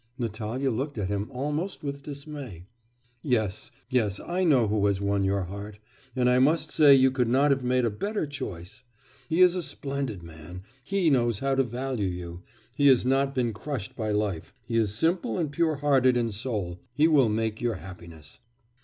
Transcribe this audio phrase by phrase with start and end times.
[0.17, 2.65] Natalya looked at him almost with dismay.
[3.21, 5.77] 'Yes, yes, I know who has won your heart.
[6.15, 8.83] And I must say that you could not have made a better choice.
[9.29, 12.41] He is a splendid man; he knows how to value you;
[12.75, 16.79] he has not been crushed by life he is simple and pure hearted in soul...
[16.95, 18.39] he will make your happiness.